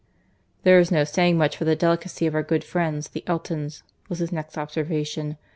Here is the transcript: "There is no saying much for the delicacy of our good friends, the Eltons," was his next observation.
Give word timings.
"There 0.63 0.79
is 0.79 0.89
no 0.89 1.03
saying 1.03 1.37
much 1.37 1.55
for 1.55 1.63
the 1.65 1.75
delicacy 1.75 2.25
of 2.25 2.33
our 2.33 2.41
good 2.41 2.63
friends, 2.63 3.09
the 3.09 3.23
Eltons," 3.27 3.83
was 4.09 4.17
his 4.17 4.31
next 4.31 4.57
observation. 4.57 5.37